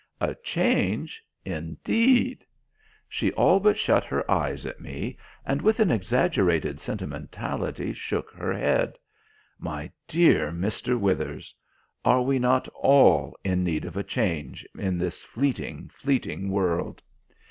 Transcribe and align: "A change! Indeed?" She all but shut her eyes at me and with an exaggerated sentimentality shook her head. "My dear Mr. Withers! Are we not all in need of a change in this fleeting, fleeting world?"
"A 0.19 0.33
change! 0.33 1.23
Indeed?" 1.45 2.43
She 3.07 3.31
all 3.33 3.59
but 3.59 3.77
shut 3.77 4.03
her 4.05 4.31
eyes 4.31 4.65
at 4.65 4.81
me 4.81 5.15
and 5.45 5.61
with 5.61 5.79
an 5.79 5.91
exaggerated 5.91 6.81
sentimentality 6.81 7.93
shook 7.93 8.31
her 8.31 8.51
head. 8.51 8.97
"My 9.59 9.91
dear 10.07 10.51
Mr. 10.51 10.99
Withers! 10.99 11.53
Are 12.03 12.23
we 12.23 12.39
not 12.39 12.67
all 12.69 13.37
in 13.43 13.63
need 13.63 13.85
of 13.85 13.95
a 13.95 14.01
change 14.01 14.67
in 14.75 14.97
this 14.97 15.21
fleeting, 15.21 15.89
fleeting 15.89 16.49
world?" 16.49 17.03